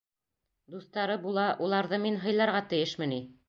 [0.75, 3.25] Дуҫтары була, уларҙы мин һыйларға тейешме ни?